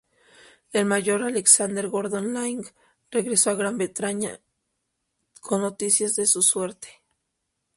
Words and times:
El 0.73 0.85
Mayor 0.87 1.21
Alexander 1.21 1.87
Gordon 1.87 2.33
Laing 2.33 2.63
regresó 3.11 3.51
a 3.51 3.53
Gran 3.53 3.77
Bretaña 3.77 4.39
con 5.41 5.61
noticias 5.61 6.15
de 6.15 6.25
su 6.25 6.41
suerte. 6.41 6.87